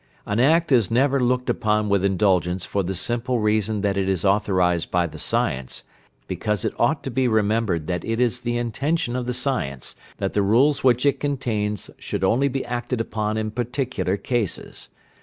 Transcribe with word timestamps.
"An 0.25 0.39
act 0.39 0.71
is 0.71 0.89
never 0.89 1.19
looked 1.19 1.47
upon 1.47 1.87
with 1.87 2.03
indulgence 2.03 2.65
for 2.65 2.81
the 2.81 2.95
simple 2.95 3.37
reason 3.37 3.81
that 3.81 3.97
it 3.99 4.09
is 4.09 4.25
authorised 4.25 4.89
by 4.89 5.05
the 5.05 5.19
science, 5.19 5.83
because 6.27 6.65
it 6.65 6.73
ought 6.79 7.03
to 7.03 7.11
be 7.11 7.27
remembered 7.27 7.85
that 7.85 8.03
it 8.03 8.19
is 8.19 8.39
the 8.39 8.57
intention 8.57 9.15
of 9.15 9.27
the 9.27 9.33
science, 9.35 9.95
that 10.17 10.33
the 10.33 10.41
rules 10.41 10.83
which 10.83 11.05
it 11.05 11.19
contains 11.19 11.91
should 11.99 12.23
only 12.23 12.47
be 12.47 12.65
acted 12.65 12.99
upon 12.99 13.37
in 13.37 13.51
particular 13.51 14.17
cases. 14.17 14.89